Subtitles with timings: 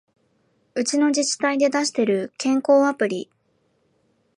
[0.73, 3.29] うちの自治体で出してる健康アプリ